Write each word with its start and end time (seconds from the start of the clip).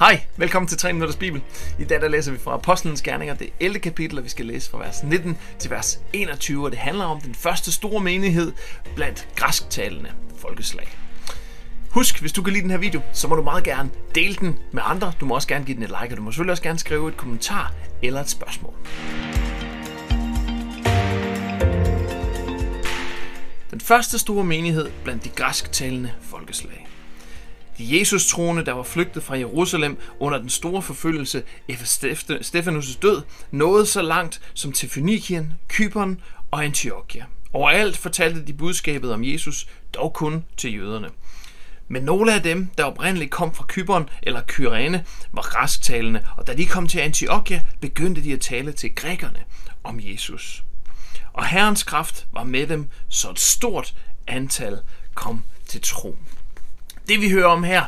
Hej, 0.00 0.20
velkommen 0.36 0.68
til 0.68 0.78
3 0.78 0.92
Minutters 0.92 1.16
Bibel. 1.16 1.42
I 1.78 1.84
dag 1.84 2.00
der 2.00 2.08
læser 2.08 2.32
vi 2.32 2.38
fra 2.38 2.54
Apostlenes 2.54 3.02
Gerninger, 3.02 3.34
det 3.34 3.50
11. 3.60 3.78
kapitel, 3.78 4.18
og 4.18 4.24
vi 4.24 4.28
skal 4.28 4.46
læse 4.46 4.70
fra 4.70 4.78
vers 4.78 5.02
19 5.02 5.38
til 5.58 5.70
vers 5.70 6.00
21, 6.12 6.64
og 6.64 6.70
det 6.70 6.78
handler 6.78 7.04
om 7.04 7.20
den 7.20 7.34
første 7.34 7.72
store 7.72 8.00
menighed 8.00 8.52
blandt 8.94 9.28
græsktalende 9.36 10.10
folkeslag. 10.36 10.88
Husk, 11.90 12.20
hvis 12.20 12.32
du 12.32 12.42
kan 12.42 12.52
lide 12.52 12.62
den 12.62 12.70
her 12.70 12.78
video, 12.78 13.00
så 13.12 13.28
må 13.28 13.34
du 13.34 13.42
meget 13.42 13.64
gerne 13.64 13.90
dele 14.14 14.34
den 14.34 14.58
med 14.72 14.82
andre. 14.84 15.12
Du 15.20 15.26
må 15.26 15.34
også 15.34 15.48
gerne 15.48 15.64
give 15.64 15.74
den 15.74 15.82
et 15.82 15.90
like, 16.02 16.14
og 16.14 16.16
du 16.16 16.22
må 16.22 16.30
selvfølgelig 16.30 16.52
også 16.52 16.62
gerne 16.62 16.78
skrive 16.78 17.08
et 17.08 17.16
kommentar 17.16 17.72
eller 18.02 18.20
et 18.20 18.30
spørgsmål. 18.30 18.74
Den 23.70 23.80
første 23.80 24.18
store 24.18 24.44
menighed 24.44 24.90
blandt 25.04 25.24
de 25.24 25.28
græsktalende 25.28 26.12
folkeslag. 26.20 26.89
De 27.78 27.98
Jesus-troende, 27.98 28.64
der 28.64 28.72
var 28.72 28.82
flygtet 28.82 29.22
fra 29.22 29.38
Jerusalem 29.38 29.98
under 30.18 30.38
den 30.38 30.48
store 30.48 30.82
forfølgelse 30.82 31.42
efter 31.68 32.38
Stefanus' 32.38 32.98
død, 32.98 33.22
nåede 33.50 33.86
så 33.86 34.02
langt 34.02 34.40
som 34.54 34.72
til 34.72 34.88
Fønikien, 34.90 35.52
Kypern 35.68 36.20
og 36.50 36.64
Antiochia. 36.64 37.24
Overalt 37.52 37.96
fortalte 37.96 38.46
de 38.46 38.52
budskabet 38.52 39.12
om 39.12 39.24
Jesus, 39.24 39.66
dog 39.94 40.12
kun 40.12 40.44
til 40.56 40.74
jøderne. 40.74 41.08
Men 41.88 42.02
nogle 42.02 42.34
af 42.34 42.42
dem, 42.42 42.68
der 42.78 42.84
oprindeligt 42.84 43.30
kom 43.30 43.54
fra 43.54 43.64
Kypern 43.68 44.08
eller 44.22 44.42
Kyrene, 44.46 45.04
var 45.32 45.42
rasktalende, 45.42 46.26
og 46.36 46.46
da 46.46 46.54
de 46.54 46.66
kom 46.66 46.88
til 46.88 46.98
Antiochia, 46.98 47.60
begyndte 47.80 48.24
de 48.24 48.32
at 48.32 48.40
tale 48.40 48.72
til 48.72 48.94
grækerne 48.94 49.40
om 49.84 50.00
Jesus. 50.02 50.64
Og 51.32 51.46
Herrens 51.46 51.82
kraft 51.82 52.26
var 52.32 52.44
med 52.44 52.66
dem, 52.66 52.88
så 53.08 53.30
et 53.30 53.40
stort 53.40 53.94
antal 54.26 54.78
kom 55.14 55.42
til 55.66 55.80
tro 55.80 56.16
det 57.10 57.20
vi 57.20 57.30
hører 57.30 57.46
om 57.46 57.62
her, 57.62 57.84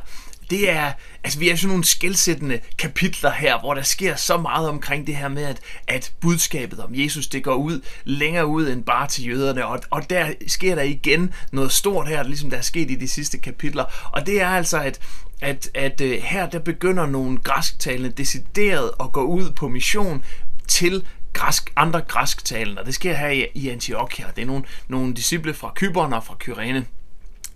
det 0.50 0.70
er, 0.70 0.92
altså 1.24 1.38
vi 1.38 1.48
er 1.48 1.56
sådan 1.56 1.68
nogle 1.68 1.84
skældsættende 1.84 2.60
kapitler 2.78 3.30
her, 3.30 3.60
hvor 3.60 3.74
der 3.74 3.82
sker 3.82 4.16
så 4.16 4.36
meget 4.36 4.68
omkring 4.68 5.06
det 5.06 5.16
her 5.16 5.28
med, 5.28 5.42
at, 5.42 5.60
at 5.88 6.12
budskabet 6.20 6.80
om 6.80 6.90
Jesus, 6.94 7.26
det 7.26 7.44
går 7.44 7.54
ud 7.54 7.80
længere 8.04 8.46
ud 8.46 8.68
end 8.68 8.84
bare 8.84 9.08
til 9.08 9.28
jøderne, 9.28 9.66
og, 9.66 9.80
og 9.90 10.10
der 10.10 10.32
sker 10.46 10.74
der 10.74 10.82
igen 10.82 11.34
noget 11.52 11.72
stort 11.72 12.08
her, 12.08 12.22
ligesom 12.22 12.50
der 12.50 12.56
er 12.56 12.62
sket 12.62 12.90
i 12.90 12.94
de 12.94 13.08
sidste 13.08 13.38
kapitler, 13.38 13.84
og 14.12 14.26
det 14.26 14.40
er 14.40 14.48
altså, 14.48 14.78
at, 14.78 15.00
at, 15.40 15.70
at 15.74 16.00
øh, 16.00 16.22
her 16.22 16.48
der 16.48 16.58
begynder 16.58 17.06
nogle 17.06 17.38
græsktalende 17.38 18.10
decideret 18.10 18.90
at 19.00 19.12
gå 19.12 19.22
ud 19.22 19.50
på 19.50 19.68
mission 19.68 20.24
til 20.68 21.04
græsk, 21.32 21.72
andre 21.76 22.00
græsktalende, 22.00 22.80
og 22.80 22.86
det 22.86 22.94
sker 22.94 23.14
her 23.14 23.28
i, 23.28 23.46
i 23.54 23.68
Antiochia. 23.68 24.26
Det 24.36 24.42
er 24.42 24.46
nogle, 24.46 24.64
nogle 24.88 25.14
disciple 25.14 25.54
fra 25.54 25.72
Kyberne 25.74 26.16
og 26.16 26.24
fra 26.24 26.36
Kyrene 26.38 26.86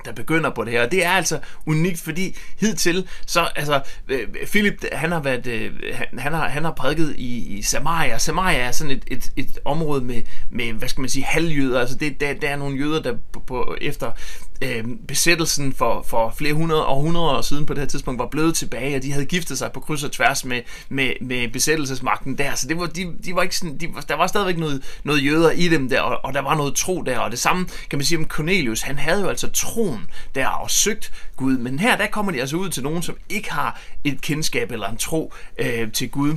der 0.06 0.12
begynder 0.12 0.50
på 0.50 0.64
det 0.64 0.72
her. 0.72 0.82
Og 0.84 0.92
det 0.92 1.04
er 1.04 1.10
altså 1.10 1.38
unikt, 1.66 2.00
fordi 2.00 2.36
hidtil, 2.60 3.08
så 3.26 3.48
altså, 3.56 3.80
øh, 4.08 4.28
Philip, 4.46 4.84
han 4.92 5.12
har 5.12 5.20
været, 5.20 5.46
øh, 5.46 5.72
han, 6.18 6.32
har, 6.32 6.48
han 6.48 6.64
har 6.64 6.72
prædiket 6.72 7.14
i, 7.16 7.58
i 7.58 7.62
Samaria. 7.62 8.18
Samaria 8.18 8.58
er 8.58 8.70
sådan 8.70 8.90
et, 8.90 9.04
et, 9.06 9.32
et 9.36 9.58
område 9.64 10.04
med, 10.04 10.22
med, 10.50 10.72
hvad 10.72 10.88
skal 10.88 11.00
man 11.00 11.10
sige, 11.10 11.24
halvjøder. 11.24 11.80
Altså 11.80 11.96
det, 11.96 12.20
der, 12.20 12.34
der 12.34 12.48
er 12.48 12.56
nogle 12.56 12.78
jøder, 12.78 13.02
der 13.02 13.14
på, 13.32 13.40
på, 13.40 13.76
efter 13.80 14.12
øh, 14.62 14.84
besættelsen 15.08 15.72
for, 15.72 16.02
for 16.08 16.34
flere 16.38 16.52
hundrede 16.52 16.86
og 16.86 17.00
hundrede 17.02 17.30
år 17.30 17.40
siden 17.40 17.66
på 17.66 17.74
det 17.74 17.80
her 17.80 17.88
tidspunkt 17.88 18.18
var 18.18 18.26
blevet 18.26 18.54
tilbage, 18.54 18.96
og 18.96 19.02
de 19.02 19.12
havde 19.12 19.26
giftet 19.26 19.58
sig 19.58 19.72
på 19.72 19.80
kryds 19.80 20.04
og 20.04 20.12
tværs 20.12 20.44
med, 20.44 20.60
med, 20.88 21.12
med 21.20 21.48
besættelsesmagten 21.48 22.38
der. 22.38 22.54
Så 22.54 22.68
det 22.68 22.78
var, 22.78 22.86
de, 22.86 23.12
de 23.24 23.34
var 23.34 23.42
ikke 23.42 23.56
sådan, 23.56 23.78
de, 23.78 23.88
der 24.08 24.14
var 24.14 24.26
stadigvæk 24.26 24.58
noget, 24.58 25.00
noget 25.04 25.24
jøder 25.24 25.50
i 25.50 25.68
dem 25.68 25.88
der, 25.88 26.00
og, 26.00 26.24
og 26.24 26.34
der 26.34 26.40
var 26.40 26.56
noget 26.56 26.74
tro 26.74 27.02
der. 27.02 27.18
Og 27.18 27.30
det 27.30 27.38
samme 27.38 27.68
kan 27.90 27.98
man 27.98 28.04
sige 28.04 28.18
om 28.18 28.24
Cornelius. 28.24 28.80
Han 28.80 28.98
havde 28.98 29.20
jo 29.20 29.28
altså 29.28 29.48
troen 29.50 30.06
der 30.34 30.46
og 30.46 30.70
søgt 30.70 31.12
Gud. 31.36 31.58
Men 31.58 31.78
her 31.78 31.96
der 31.96 32.06
kommer 32.06 32.32
de 32.32 32.40
altså 32.40 32.56
ud 32.56 32.68
til 32.68 32.82
nogen, 32.82 33.02
som 33.02 33.16
ikke 33.28 33.52
har 33.52 33.80
et 34.04 34.20
kendskab 34.20 34.72
eller 34.72 34.88
en 34.88 34.96
tro 34.96 35.32
øh, 35.58 35.92
til 35.92 36.10
Gud 36.10 36.34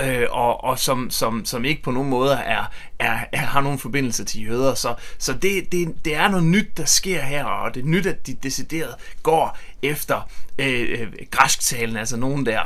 øh, 0.00 0.26
og, 0.30 0.64
og 0.64 0.78
som, 0.78 1.10
som, 1.10 1.44
som 1.44 1.64
ikke 1.64 1.82
på 1.82 1.90
nogen 1.90 2.08
måde 2.08 2.32
er, 2.32 2.64
er, 2.98 3.18
er, 3.32 3.38
har 3.38 3.60
nogen 3.60 3.78
forbindelse 3.78 4.24
til 4.24 4.46
jøder. 4.46 4.74
Så, 4.74 4.94
så 5.18 5.32
det, 5.32 5.72
det, 5.72 6.04
det 6.04 6.14
er 6.14 6.28
noget 6.28 6.44
nyt, 6.44 6.76
der 6.76 6.84
sker 6.84 7.20
her, 7.20 7.44
og 7.44 7.74
det 7.74 7.80
er 7.80 7.86
nyt, 7.86 8.06
at 8.06 8.26
de 8.26 8.34
decideret 8.34 8.94
går 9.22 9.58
efter 9.82 10.30
øh, 10.58 11.00
øh 11.00 11.12
græsktalen, 11.30 11.96
altså 11.96 12.16
nogen 12.16 12.46
der 12.46 12.60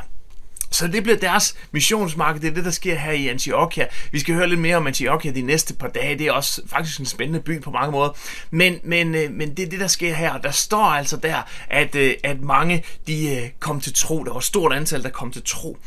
så 0.73 0.87
det 0.87 1.03
bliver 1.03 1.19
deres 1.19 1.57
missionsmarked, 1.73 2.41
det 2.41 2.51
er 2.51 2.55
det, 2.55 2.65
der 2.65 2.71
sker 2.71 2.95
her 2.95 3.13
i 3.13 3.29
Antiochia. 3.29 3.87
Vi 4.13 4.19
skal 4.19 4.35
høre 4.35 4.49
lidt 4.49 4.61
mere 4.61 4.77
om 4.77 4.87
Antiochia 4.87 5.33
de 5.33 5.43
næste 5.43 5.75
par 5.75 5.89
dage. 5.89 6.19
Det 6.19 6.27
er 6.27 6.33
også 6.33 6.63
faktisk 6.67 7.01
en 7.01 7.07
spændende 7.07 7.41
by 7.41 7.61
på 7.61 7.71
mange 7.71 7.93
måder. 7.93 8.11
Men, 8.51 8.79
men, 8.85 9.15
øh, 9.15 9.31
men 9.31 9.55
det 9.55 9.63
er 9.63 9.71
det, 9.71 9.81
der 9.81 9.87
sker 9.87 10.15
her. 10.15 10.39
Der 10.39 10.51
står 10.51 10.85
altså 10.85 11.17
der, 11.17 11.43
at, 11.69 11.95
øh, 11.95 12.15
at 12.25 12.41
mange 12.41 12.85
de 13.07 13.51
kom 13.61 13.81
til 13.81 13.95
tro. 13.95 14.25
Der 14.25 14.31
var 14.31 14.39
et 14.39 14.45
stort 14.45 14.73
antal, 14.73 15.03
der 15.03 15.11
kom 15.11 15.33
til 15.33 15.43
tro 15.45 15.79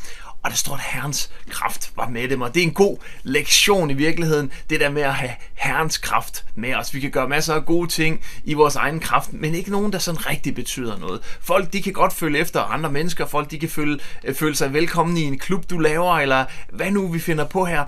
og 0.45 0.51
der 0.51 0.57
står, 0.57 0.73
at 0.73 0.81
Herrens 0.81 1.31
kraft 1.49 1.91
var 1.95 2.09
med 2.09 2.29
dem, 2.29 2.41
og 2.41 2.53
det 2.53 2.63
er 2.63 2.67
en 2.67 2.73
god 2.73 2.97
lektion 3.23 3.89
i 3.89 3.93
virkeligheden, 3.93 4.51
det 4.69 4.79
der 4.79 4.89
med 4.89 5.01
at 5.01 5.13
have 5.13 5.31
Herrens 5.53 5.97
kraft 5.97 6.45
med 6.55 6.75
os. 6.75 6.93
Vi 6.93 6.99
kan 6.99 7.11
gøre 7.11 7.29
masser 7.29 7.53
af 7.53 7.65
gode 7.65 7.87
ting 7.87 8.21
i 8.43 8.53
vores 8.53 8.75
egen 8.75 8.99
kraft, 8.99 9.33
men 9.33 9.55
ikke 9.55 9.71
nogen, 9.71 9.93
der 9.93 9.99
sådan 9.99 10.29
rigtig 10.29 10.55
betyder 10.55 10.97
noget. 10.97 11.37
Folk, 11.41 11.73
de 11.73 11.81
kan 11.81 11.93
godt 11.93 12.13
følge 12.13 12.39
efter 12.39 12.61
andre 12.61 12.91
mennesker, 12.91 13.25
folk, 13.25 13.51
de 13.51 13.59
kan 13.59 13.69
føle, 13.69 13.99
øh, 14.23 14.35
føle 14.35 14.55
sig 14.55 14.73
velkommen 14.73 15.17
i 15.17 15.21
en 15.21 15.39
klub, 15.39 15.69
du 15.69 15.77
laver, 15.77 16.13
eller 16.13 16.45
hvad 16.69 16.91
nu 16.91 17.07
vi 17.07 17.19
finder 17.19 17.45
på 17.45 17.65
her. 17.65 17.83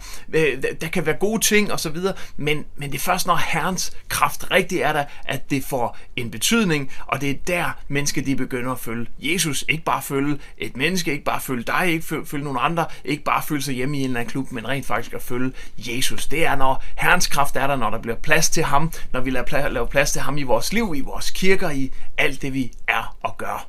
Der 0.81 0.88
kan 0.94 1.06
være 1.06 1.17
gode 1.19 1.41
ting 1.41 1.72
og 1.72 1.79
så 1.79 1.90
videre, 1.90 2.13
men, 2.38 2.66
men 2.75 2.91
det 2.91 2.97
er 2.97 3.01
først, 3.01 3.28
når 3.28 3.35
Herrens 3.35 3.94
kraft 4.09 4.51
rigtig 4.51 4.79
er 4.79 4.94
der, 4.94 5.03
at 5.25 5.50
det 5.50 5.63
får 5.63 5.97
en 6.16 6.31
betydning, 6.31 6.91
og 7.07 7.22
det 7.22 7.29
er 7.29 7.35
der, 7.47 7.78
mennesker 7.88 8.22
de 8.22 8.35
begynder 8.35 8.72
at 8.72 8.79
følge 8.79 9.07
Jesus. 9.19 9.66
Ikke 9.69 9.84
bare 9.84 10.01
følge 10.01 10.40
et 10.57 10.78
menneske, 10.78 11.12
ikke 11.12 11.23
bare 11.23 11.41
følge 11.41 11.63
dig, 11.63 11.88
ikke 11.88 12.25
følge 12.25 12.47
nogle 12.47 12.62
andre, 12.62 12.85
ikke 13.06 13.24
bare 13.24 13.44
føle 13.44 13.62
sig 13.62 13.75
hjemme 13.75 13.97
i 13.97 14.00
en 14.00 14.06
eller 14.06 14.19
anden 14.19 14.31
klub, 14.31 14.52
men 14.52 14.68
rent 14.68 14.85
faktisk 14.85 15.13
at 15.13 15.22
følge 15.22 15.52
Jesus. 15.78 16.28
Det 16.28 16.46
er, 16.46 16.56
når 16.56 16.84
Herrens 16.96 17.28
kraft 17.28 17.56
er 17.56 17.68
der, 17.68 17.75
når 17.75 17.90
der 17.90 18.02
bliver 18.02 18.18
plads 18.18 18.50
til 18.50 18.63
ham, 18.63 18.91
når 19.13 19.22
vi 19.22 19.30
laver 19.30 19.85
plads 19.85 20.12
til 20.12 20.22
ham 20.22 20.38
i 20.38 20.44
vores 20.44 20.74
liv, 20.74 20.94
i 20.96 21.02
vores 21.02 21.30
kirker, 21.30 21.69
i 21.69 21.91
alt 22.18 22.41
det, 22.41 22.53
vi 22.53 22.72
er 22.88 23.16
og 23.24 23.38
gør. 23.38 23.68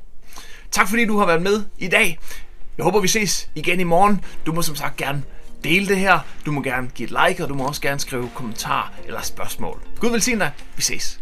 Tak 0.71 0.89
fordi 0.89 1.05
du 1.05 1.17
har 1.17 1.25
været 1.25 1.41
med 1.41 1.63
i 1.77 1.87
dag. 1.87 2.19
Jeg 2.77 2.83
håber, 2.83 2.99
vi 2.99 3.07
ses 3.07 3.49
igen 3.55 3.79
i 3.79 3.83
morgen. 3.83 4.23
Du 4.45 4.53
må 4.53 4.61
som 4.61 4.75
sagt 4.75 4.97
gerne 4.97 5.23
dele 5.63 5.87
det 5.87 5.97
her. 5.97 6.19
Du 6.45 6.51
må 6.51 6.61
gerne 6.61 6.87
give 6.95 7.05
et 7.05 7.27
like, 7.27 7.43
og 7.43 7.49
du 7.49 7.53
må 7.53 7.67
også 7.67 7.81
gerne 7.81 7.99
skrive 7.99 8.29
kommentar 8.35 8.93
eller 9.05 9.21
spørgsmål. 9.21 9.81
Gud 9.99 10.11
velsigne 10.11 10.39
dig. 10.39 10.51
Vi 10.75 10.81
ses. 10.81 11.19